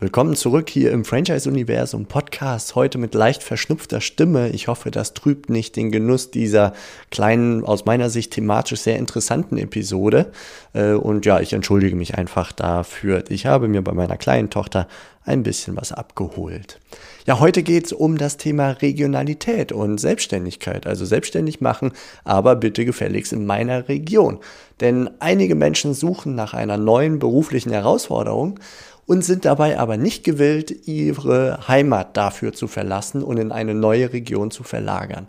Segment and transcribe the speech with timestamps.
[0.00, 4.48] Willkommen zurück hier im Franchise-Universum Podcast, heute mit leicht verschnupfter Stimme.
[4.48, 6.72] Ich hoffe, das trübt nicht den Genuss dieser
[7.12, 10.32] kleinen, aus meiner Sicht thematisch sehr interessanten Episode.
[10.72, 13.22] Äh, und ja, ich entschuldige mich einfach dafür.
[13.28, 14.88] Ich habe mir bei meiner kleinen Tochter
[15.24, 16.80] ein bisschen was abgeholt.
[17.26, 21.92] Ja, heute geht es um das Thema Regionalität und Selbstständigkeit, also selbstständig machen,
[22.22, 24.40] aber bitte gefälligst in meiner Region.
[24.80, 28.60] Denn einige Menschen suchen nach einer neuen beruflichen Herausforderung
[29.06, 34.12] und sind dabei aber nicht gewillt, ihre Heimat dafür zu verlassen und in eine neue
[34.12, 35.26] Region zu verlagern.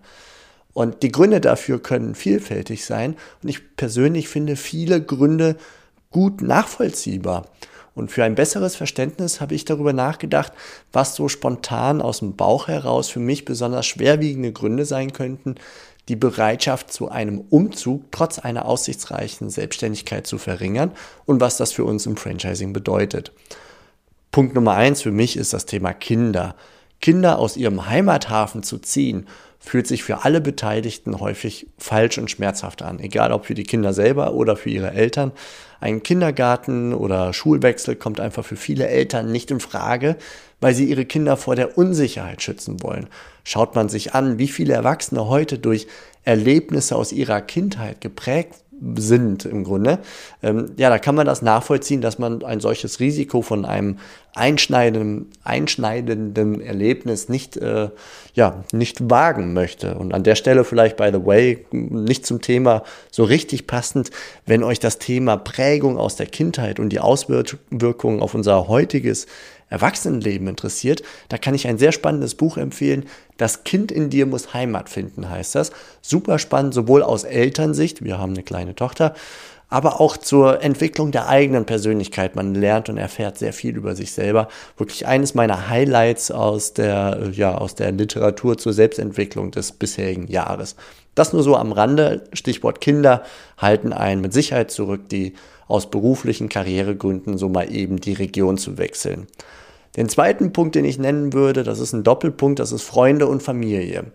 [0.73, 5.55] Und die Gründe dafür können vielfältig sein und ich persönlich finde viele Gründe
[6.11, 7.45] gut nachvollziehbar.
[7.95, 10.51] Und für ein besseres Verständnis habe ich darüber nachgedacht,
[10.91, 15.55] was so spontan aus dem Bauch heraus für mich besonders schwerwiegende Gründe sein könnten,
[16.09, 20.91] die Bereitschaft zu einem Umzug trotz einer aussichtsreichen Selbstständigkeit zu verringern
[21.25, 23.31] und was das für uns im Franchising bedeutet.
[24.29, 26.55] Punkt Nummer eins für mich ist das Thema Kinder.
[27.01, 29.27] Kinder aus ihrem Heimathafen zu ziehen,
[29.65, 32.99] fühlt sich für alle Beteiligten häufig falsch und schmerzhaft an.
[32.99, 35.31] Egal ob für die Kinder selber oder für ihre Eltern.
[35.79, 40.17] Ein Kindergarten oder Schulwechsel kommt einfach für viele Eltern nicht in Frage,
[40.61, 43.07] weil sie ihre Kinder vor der Unsicherheit schützen wollen.
[43.43, 45.87] Schaut man sich an, wie viele Erwachsene heute durch
[46.23, 48.55] Erlebnisse aus ihrer Kindheit geprägt
[48.95, 49.99] sind im Grunde,
[50.43, 53.97] ähm, ja, da kann man das nachvollziehen, dass man ein solches Risiko von einem
[54.33, 57.89] einschneidenden, einschneidenden Erlebnis nicht, äh,
[58.33, 59.95] ja, nicht wagen möchte.
[59.95, 64.11] Und an der Stelle vielleicht, by the way, nicht zum Thema so richtig passend,
[64.45, 69.25] wenn euch das Thema Prägung aus der Kindheit und die Auswirkungen auf unser heutiges
[69.69, 73.05] Erwachsenenleben interessiert, da kann ich ein sehr spannendes Buch empfehlen.
[73.37, 75.71] Das Kind in dir muss Heimat finden, heißt das.
[76.01, 79.15] Super spannend, sowohl aus Elternsicht, wir haben eine kleine Tochter,
[79.67, 82.35] aber auch zur Entwicklung der eigenen Persönlichkeit.
[82.35, 84.47] Man lernt und erfährt sehr viel über sich selber.
[84.77, 90.75] Wirklich eines meiner Highlights aus der, ja, aus der Literatur zur Selbstentwicklung des bisherigen Jahres.
[91.15, 92.23] Das nur so am Rande.
[92.33, 93.23] Stichwort Kinder
[93.57, 95.33] halten einen mit Sicherheit zurück, die
[95.67, 99.27] aus beruflichen Karrieregründen so mal eben die Region zu wechseln.
[99.95, 103.41] Den zweiten Punkt, den ich nennen würde, das ist ein Doppelpunkt, das ist Freunde und
[103.41, 104.11] Familie.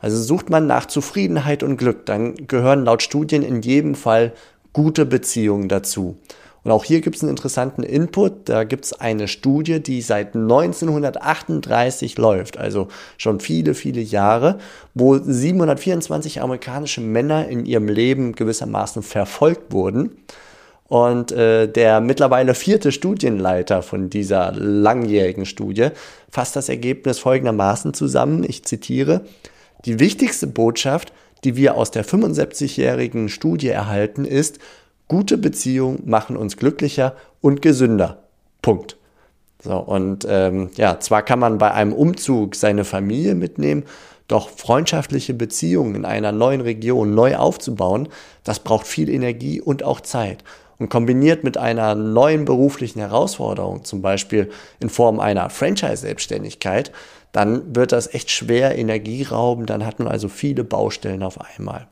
[0.00, 4.32] Also sucht man nach Zufriedenheit und Glück, dann gehören laut Studien in jedem Fall
[4.72, 6.16] gute Beziehungen dazu.
[6.62, 8.48] Und auch hier gibt es einen interessanten Input.
[8.48, 14.58] Da gibt es eine Studie, die seit 1938 läuft, also schon viele, viele Jahre,
[14.94, 20.16] wo 724 amerikanische Männer in ihrem Leben gewissermaßen verfolgt wurden.
[20.90, 25.90] Und äh, der mittlerweile vierte Studienleiter von dieser langjährigen Studie
[26.28, 28.42] fasst das Ergebnis folgendermaßen zusammen.
[28.42, 29.20] Ich zitiere,
[29.84, 31.12] die wichtigste Botschaft,
[31.44, 34.58] die wir aus der 75-jährigen Studie erhalten, ist,
[35.06, 38.24] gute Beziehungen machen uns glücklicher und gesünder.
[38.60, 38.96] Punkt.
[39.62, 43.84] So, und ähm, ja, zwar kann man bei einem Umzug seine Familie mitnehmen,
[44.26, 48.08] doch freundschaftliche Beziehungen in einer neuen Region neu aufzubauen,
[48.42, 50.42] das braucht viel Energie und auch Zeit.
[50.80, 56.90] Und kombiniert mit einer neuen beruflichen Herausforderung, zum Beispiel in Form einer Franchise-Selbstständigkeit,
[57.32, 61.86] dann wird das echt schwer Energie rauben, dann hat man also viele Baustellen auf einmal.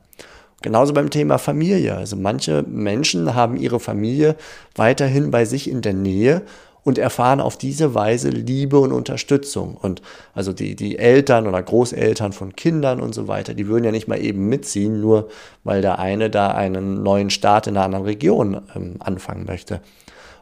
[0.61, 1.95] Genauso beim Thema Familie.
[1.95, 4.35] Also manche Menschen haben ihre Familie
[4.75, 6.41] weiterhin bei sich in der Nähe
[6.83, 9.75] und erfahren auf diese Weise Liebe und Unterstützung.
[9.75, 10.01] Und
[10.33, 14.07] also die, die Eltern oder Großeltern von Kindern und so weiter, die würden ja nicht
[14.07, 15.29] mal eben mitziehen, nur
[15.63, 19.81] weil der eine da einen neuen Start in einer anderen Region ähm, anfangen möchte.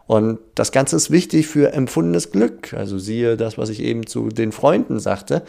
[0.08, 2.74] Und das Ganze ist wichtig für empfundenes Glück.
[2.74, 5.44] Also siehe das, was ich eben zu den Freunden sagte.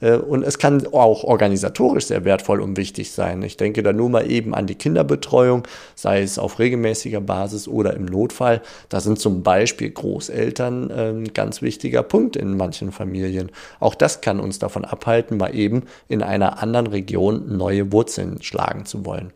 [0.00, 3.42] Äh, und es kann auch organisatorisch sehr wertvoll und wichtig sein.
[3.42, 5.64] Ich denke da nur mal eben an die Kinderbetreuung,
[5.96, 8.62] sei es auf regelmäßiger Basis oder im Notfall.
[8.88, 13.50] Da sind zum Beispiel Großeltern ein ganz wichtiger Punkt in manchen Familien.
[13.80, 18.86] Auch das kann uns davon abhalten, mal eben in einer anderen Region neue Wurzeln schlagen
[18.86, 19.32] zu wollen.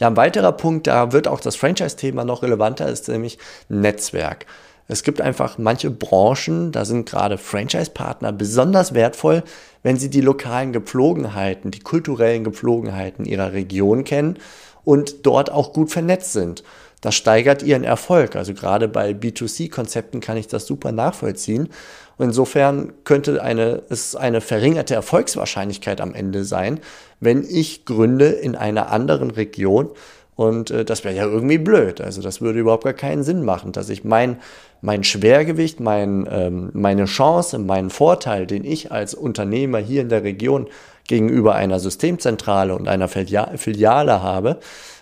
[0.00, 3.38] Ja, ein weiterer Punkt, da wird auch das Franchise-Thema noch relevanter, ist nämlich
[3.68, 4.46] Netzwerk.
[4.86, 9.42] Es gibt einfach manche Branchen, da sind gerade Franchise-Partner besonders wertvoll,
[9.82, 14.38] wenn sie die lokalen Gepflogenheiten, die kulturellen Gepflogenheiten ihrer Region kennen
[14.84, 16.62] und dort auch gut vernetzt sind.
[17.00, 18.36] Das steigert ihren Erfolg.
[18.36, 21.68] Also gerade bei B2C-Konzepten kann ich das super nachvollziehen.
[22.16, 26.80] Und insofern könnte eine, es eine verringerte Erfolgswahrscheinlichkeit am Ende sein,
[27.20, 29.90] wenn ich gründe in einer anderen Region.
[30.34, 32.00] Und äh, das wäre ja irgendwie blöd.
[32.00, 34.38] Also das würde überhaupt gar keinen Sinn machen, dass ich mein,
[34.80, 40.24] mein Schwergewicht, mein, ähm, meine Chance, meinen Vorteil, den ich als Unternehmer hier in der
[40.24, 40.66] Region
[41.08, 44.60] gegenüber einer Systemzentrale und einer Filiale habe,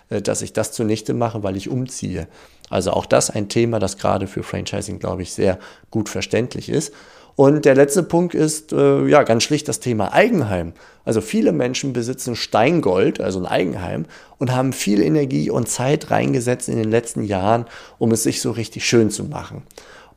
[0.09, 2.27] äh, dass ich das zunichte mache, weil ich umziehe.
[2.69, 5.59] Also auch das ein Thema, das gerade für Franchising, glaube ich, sehr
[5.91, 6.93] gut verständlich ist.
[7.35, 10.73] Und der letzte Punkt ist äh, ja ganz schlicht das Thema Eigenheim.
[11.05, 14.05] Also viele Menschen besitzen Steingold, also ein Eigenheim,
[14.39, 17.65] und haben viel Energie und Zeit reingesetzt in den letzten Jahren,
[17.99, 19.61] um es sich so richtig schön zu machen.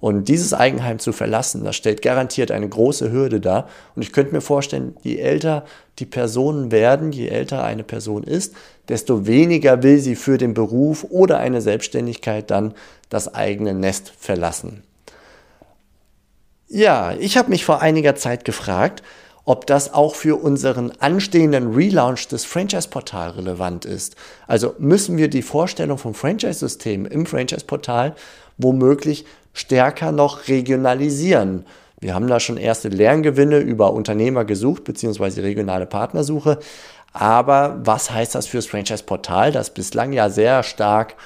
[0.00, 3.68] Und dieses Eigenheim zu verlassen, das stellt garantiert eine große Hürde dar.
[3.94, 5.64] Und ich könnte mir vorstellen, je älter
[5.98, 8.54] die Personen werden, je älter eine Person ist,
[8.88, 12.74] desto weniger will sie für den Beruf oder eine Selbstständigkeit dann
[13.10, 14.82] das eigene Nest verlassen.
[16.68, 19.02] Ja, ich habe mich vor einiger Zeit gefragt,
[19.44, 24.14] ob das auch für unseren anstehenden Relaunch des Franchise-Portal relevant ist.
[24.46, 28.14] Also müssen wir die Vorstellung vom Franchise-System im Franchise-Portal
[28.62, 31.64] womöglich stärker noch regionalisieren.
[32.00, 36.58] Wir haben da schon erste Lerngewinne über Unternehmer gesucht, beziehungsweise regionale Partnersuche.
[37.12, 41.16] Aber was heißt das fürs Franchise-Portal, das bislang ja sehr stark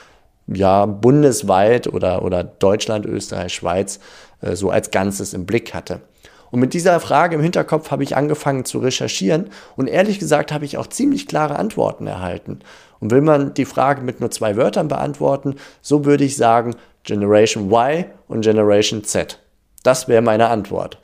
[0.47, 4.01] ja, bundesweit oder, oder Deutschland, Österreich, Schweiz
[4.41, 6.01] äh, so als Ganzes im Blick hatte?
[6.51, 10.65] Und mit dieser Frage im Hinterkopf habe ich angefangen zu recherchieren und ehrlich gesagt habe
[10.65, 12.61] ich auch ziemlich klare Antworten erhalten.
[13.01, 17.71] Und will man die Frage mit nur zwei Wörtern beantworten, so würde ich sagen Generation
[17.71, 19.39] Y und Generation Z.
[19.83, 20.99] Das wäre meine Antwort.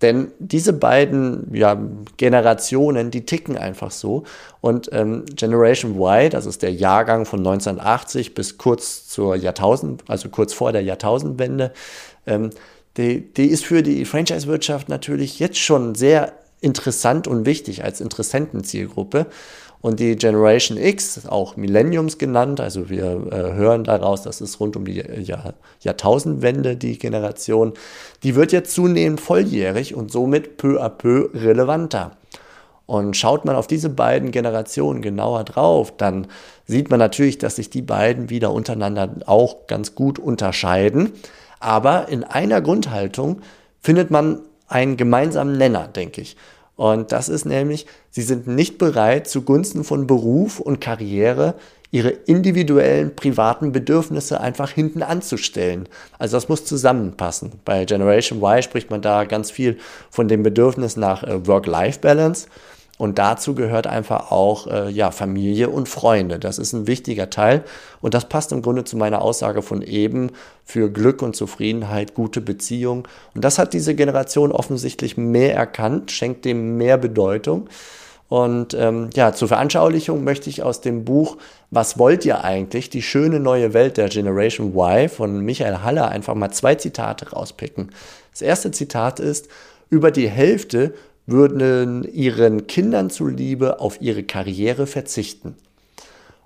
[0.00, 1.76] Denn diese beiden ja,
[2.16, 4.22] Generationen, die ticken einfach so.
[4.60, 10.28] Und ähm, Generation Y, das ist der Jahrgang von 1980 bis kurz zur Jahrtausend, also
[10.28, 11.72] kurz vor der Jahrtausendwende,
[12.26, 12.50] ähm,
[12.96, 19.26] die, die ist für die Franchise-Wirtschaft natürlich jetzt schon sehr interessant und wichtig als Interessentenzielgruppe.
[19.80, 24.76] Und die Generation X, auch Millenniums genannt, also wir äh, hören daraus, dass es rund
[24.76, 27.74] um die Jahr, Jahrtausendwende die Generation,
[28.24, 32.12] die wird jetzt zunehmend volljährig und somit peu à peu relevanter.
[32.86, 36.26] Und schaut man auf diese beiden Generationen genauer drauf, dann
[36.66, 41.12] sieht man natürlich, dass sich die beiden wieder untereinander auch ganz gut unterscheiden.
[41.60, 43.42] Aber in einer Grundhaltung
[43.80, 46.36] findet man einen gemeinsamen Nenner, denke ich.
[46.78, 51.56] Und das ist nämlich, sie sind nicht bereit, zugunsten von Beruf und Karriere
[51.90, 55.88] ihre individuellen privaten Bedürfnisse einfach hinten anzustellen.
[56.20, 57.50] Also das muss zusammenpassen.
[57.64, 59.78] Bei Generation Y spricht man da ganz viel
[60.08, 62.46] von dem Bedürfnis nach äh, Work-Life-Balance.
[62.98, 66.40] Und dazu gehört einfach auch äh, ja, Familie und Freunde.
[66.40, 67.64] Das ist ein wichtiger Teil.
[68.00, 70.32] Und das passt im Grunde zu meiner Aussage von eben
[70.64, 73.06] für Glück und Zufriedenheit, gute Beziehung.
[73.34, 77.68] Und das hat diese Generation offensichtlich mehr erkannt, schenkt dem mehr Bedeutung.
[78.28, 81.38] Und ähm, ja, zur Veranschaulichung möchte ich aus dem Buch
[81.70, 82.90] Was wollt ihr eigentlich?
[82.90, 87.90] Die schöne neue Welt der Generation Y von Michael Haller einfach mal zwei Zitate rauspicken.
[88.32, 89.48] Das erste Zitat ist,
[89.90, 90.94] über die Hälfte
[91.28, 95.56] würden ihren Kindern zuliebe auf ihre Karriere verzichten.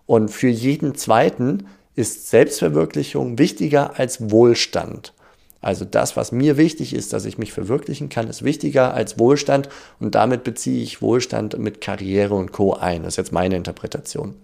[0.07, 5.15] Und für jeden Zweiten ist Selbstverwirklichung wichtiger als Wohlstand.
[5.61, 9.69] Also das, was mir wichtig ist, dass ich mich verwirklichen kann, ist wichtiger als Wohlstand
[10.01, 13.05] und damit beziehe ich Wohlstand mit Karriere und Co ein.
[13.05, 14.35] Das ist jetzt meine Interpretation.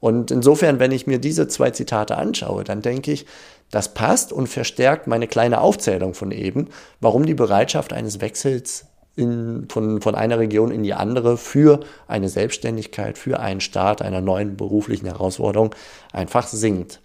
[0.00, 3.24] Und insofern, wenn ich mir diese zwei Zitate anschaue, dann denke ich,
[3.70, 6.68] das passt und verstärkt meine kleine Aufzählung von eben,
[7.00, 8.84] warum die Bereitschaft eines Wechsels
[9.16, 14.20] in, von, von einer Region in die andere für eine Selbstständigkeit, für einen Start einer
[14.20, 15.74] neuen beruflichen Herausforderung
[16.12, 17.00] einfach sinkt.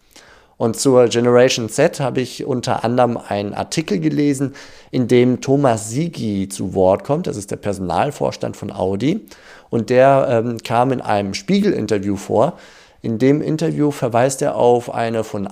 [0.57, 4.55] Und zur Generation Z habe ich unter anderem einen Artikel gelesen,
[4.89, 7.27] in dem Thomas Sigi zu Wort kommt.
[7.27, 9.25] Das ist der Personalvorstand von Audi.
[9.69, 12.57] Und der ähm, kam in einem Spiegel-Interview vor.
[13.03, 15.47] In dem Interview verweist er auf eine von,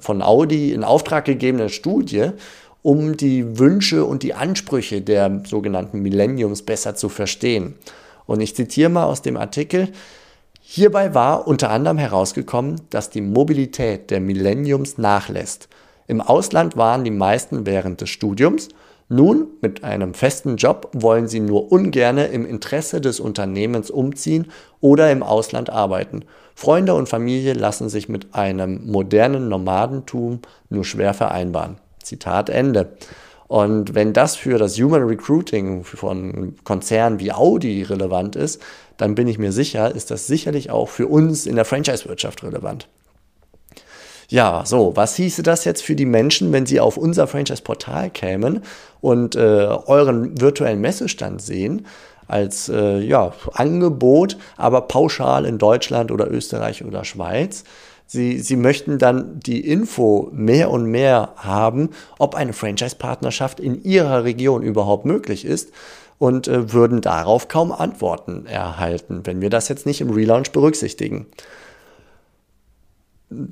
[0.00, 2.30] von Audi in Auftrag gegebene Studie
[2.82, 7.74] um die Wünsche und die Ansprüche der sogenannten Millenniums besser zu verstehen.
[8.26, 9.88] Und ich zitiere mal aus dem Artikel,
[10.72, 15.68] Hierbei war unter anderem herausgekommen, dass die Mobilität der Millenniums nachlässt.
[16.06, 18.68] Im Ausland waren die meisten während des Studiums.
[19.08, 24.46] Nun, mit einem festen Job wollen sie nur ungerne im Interesse des Unternehmens umziehen
[24.80, 26.24] oder im Ausland arbeiten.
[26.54, 31.78] Freunde und Familie lassen sich mit einem modernen Nomadentum nur schwer vereinbaren.
[32.02, 32.92] Zitat Ende.
[33.48, 38.62] Und wenn das für das Human Recruiting von Konzernen wie Audi relevant ist,
[38.96, 42.86] dann bin ich mir sicher, ist das sicherlich auch für uns in der Franchise-Wirtschaft relevant.
[44.28, 48.62] Ja, so, was hieße das jetzt für die Menschen, wenn sie auf unser Franchise-Portal kämen
[49.00, 51.86] und äh, euren virtuellen Messestand sehen?
[52.30, 57.64] als äh, ja, Angebot, aber pauschal in Deutschland oder Österreich oder Schweiz.
[58.12, 64.24] Sie, sie möchten dann die Info mehr und mehr haben, ob eine Franchise-Partnerschaft in ihrer
[64.24, 65.70] Region überhaupt möglich ist
[66.18, 71.26] und äh, würden darauf kaum Antworten erhalten, wenn wir das jetzt nicht im Relaunch berücksichtigen.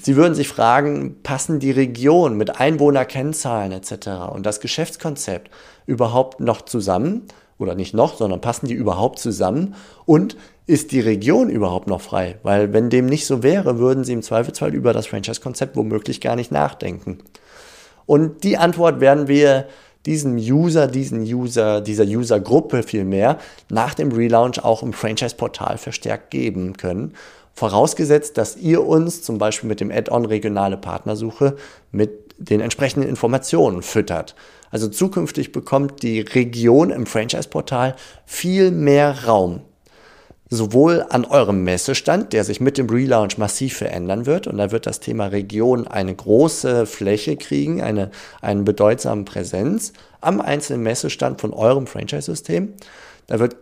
[0.03, 4.09] Sie würden sich fragen, passen die Region mit Einwohnerkennzahlen etc.
[4.33, 5.53] und das Geschäftskonzept
[5.87, 7.29] überhaupt noch zusammen?
[7.59, 9.75] Oder nicht noch, sondern passen die überhaupt zusammen?
[10.07, 10.37] Und
[10.67, 12.39] ist die Region überhaupt noch frei?
[12.43, 16.37] Weil wenn dem nicht so wäre, würden Sie im Zweifelsfall über das Franchise-Konzept womöglich gar
[16.37, 17.19] nicht nachdenken.
[18.07, 19.67] Und die Antwort werden wir
[20.07, 23.39] diesem User, diesen User, dieser User-Gruppe vielmehr
[23.69, 27.15] nach dem Relaunch auch im Franchise-Portal verstärkt geben können
[27.59, 31.57] vorausgesetzt, dass ihr uns zum Beispiel mit dem Add-on regionale Partnersuche
[31.91, 34.37] mit den entsprechenden Informationen füttert.
[34.71, 37.97] Also zukünftig bekommt die Region im Franchise-Portal
[38.27, 39.61] viel mehr Raum.
[40.51, 44.87] Sowohl an eurem Messestand, der sich mit dem Relaunch massiv verändern wird, und da wird
[44.87, 48.11] das Thema Region eine große Fläche kriegen, eine,
[48.41, 52.73] eine bedeutsame Präsenz am einzelnen Messestand von eurem Franchise-System.
[53.27, 53.57] Da wird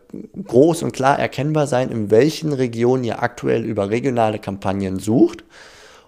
[0.46, 5.42] groß und klar erkennbar sein, in welchen Regionen ihr aktuell über regionale Kampagnen sucht.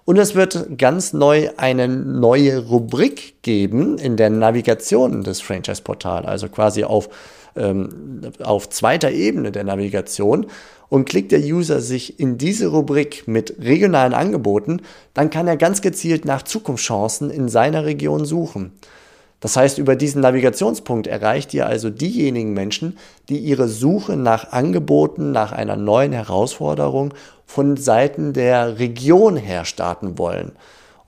[0.09, 6.49] Und es wird ganz neu eine neue Rubrik geben in der Navigation des Franchise-Portals, also
[6.49, 7.11] quasi auf,
[7.57, 10.47] ähm, auf zweiter Ebene der Navigation.
[10.89, 14.81] Und klickt der User sich in diese Rubrik mit regionalen Angeboten,
[15.13, 18.73] dann kann er ganz gezielt nach Zukunftschancen in seiner Region suchen.
[19.41, 25.31] Das heißt, über diesen Navigationspunkt erreicht ihr also diejenigen Menschen, die ihre Suche nach Angeboten,
[25.31, 27.15] nach einer neuen Herausforderung
[27.47, 30.53] von Seiten der Region her starten wollen.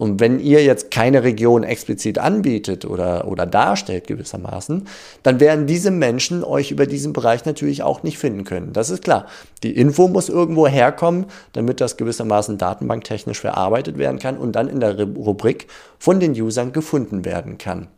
[0.01, 4.87] Und wenn ihr jetzt keine Region explizit anbietet oder, oder darstellt gewissermaßen,
[5.23, 8.73] dann werden diese Menschen euch über diesen Bereich natürlich auch nicht finden können.
[8.73, 9.27] Das ist klar.
[9.63, 14.81] Die Info muss irgendwo herkommen, damit das gewissermaßen datenbanktechnisch verarbeitet werden kann und dann in
[14.81, 15.67] der Rubrik
[15.99, 17.89] von den Usern gefunden werden kann.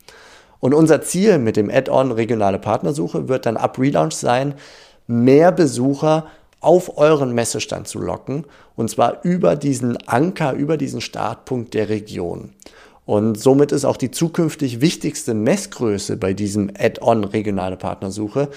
[0.62, 4.54] Und unser Ziel mit dem Add-on regionale Partnersuche wird dann ab Relaunch sein,
[5.08, 6.28] mehr Besucher
[6.60, 8.44] auf euren Messestand zu locken
[8.76, 12.50] und zwar über diesen Anker, über diesen Startpunkt der Region.
[13.06, 18.48] Und somit ist auch die zukünftig wichtigste Messgröße bei diesem Add-on regionale Partnersuche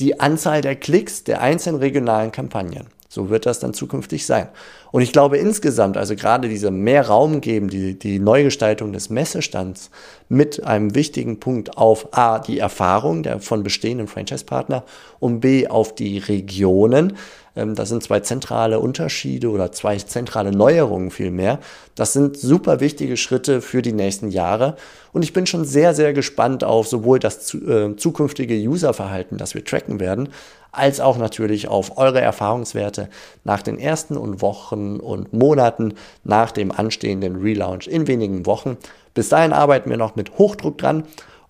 [0.00, 2.88] die Anzahl der Klicks der einzelnen regionalen Kampagnen.
[3.12, 4.48] So wird das dann zukünftig sein.
[4.90, 9.90] Und ich glaube insgesamt, also gerade diese mehr Raum geben, die, die Neugestaltung des Messestands
[10.30, 14.84] mit einem wichtigen Punkt auf A, die Erfahrung der, von bestehenden Franchise-Partner
[15.20, 17.18] und B, auf die Regionen.
[17.56, 21.58] Ähm, das sind zwei zentrale Unterschiede oder zwei zentrale Neuerungen vielmehr.
[21.94, 24.76] Das sind super wichtige Schritte für die nächsten Jahre.
[25.12, 29.64] Und ich bin schon sehr, sehr gespannt auf sowohl das äh, zukünftige Userverhalten, das wir
[29.64, 30.30] tracken werden,
[30.70, 33.10] als auch natürlich auf eure Erfahrungswerte
[33.44, 35.94] nach den ersten und Wochen und Monaten
[36.24, 38.78] nach dem anstehenden Relaunch in wenigen Wochen.
[39.12, 41.04] Bis dahin arbeiten wir noch mit Hochdruck dran.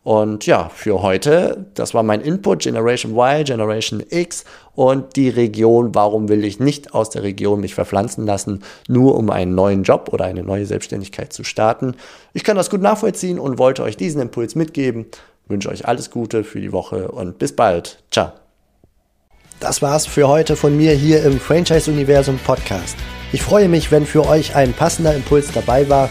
[0.05, 4.45] Und ja, für heute, das war mein Input, Generation Y, Generation X
[4.75, 9.31] und die Region, warum will ich nicht aus der Region mich verpflanzen lassen, nur um
[9.31, 11.95] einen neuen Job oder eine neue Selbstständigkeit zu starten.
[12.33, 15.07] Ich kann das gut nachvollziehen und wollte euch diesen Impuls mitgeben.
[15.45, 18.03] Ich wünsche euch alles Gute für die Woche und bis bald.
[18.11, 18.33] Ciao.
[19.61, 22.97] Das war's für heute von mir hier im Franchise-Universum Podcast.
[23.33, 26.11] Ich freue mich, wenn für euch ein passender Impuls dabei war